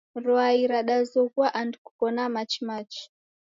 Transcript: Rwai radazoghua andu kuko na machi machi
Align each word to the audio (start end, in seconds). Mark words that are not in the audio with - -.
Rwai 0.25 0.61
radazoghua 0.71 1.47
andu 1.59 1.77
kuko 1.85 2.05
na 2.15 2.23
machi 2.29 2.59
machi 2.67 3.03